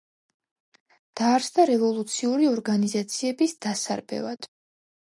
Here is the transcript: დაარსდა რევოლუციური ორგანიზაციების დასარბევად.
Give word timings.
დაარსდა 1.21 1.67
რევოლუციური 1.71 2.51
ორგანიზაციების 2.55 3.57
დასარბევად. 3.69 4.53